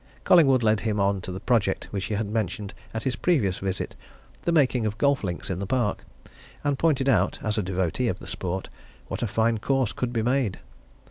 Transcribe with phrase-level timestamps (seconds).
[0.23, 3.93] Collingwood led him on to the project which he had mentioned at his previous visit
[4.45, 6.03] the making of golf links in the park,
[6.63, 8.67] and pointed out, as a devotee of the sport,
[9.09, 10.57] what a fine course could be made.